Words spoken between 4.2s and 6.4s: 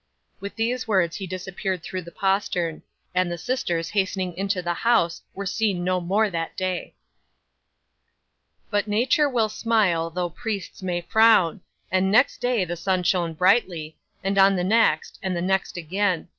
into the house were seen no more